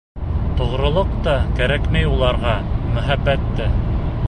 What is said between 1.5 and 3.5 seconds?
кәрәкмәй уларға, мөхәббәт